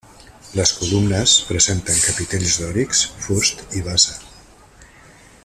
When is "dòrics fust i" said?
2.63-3.85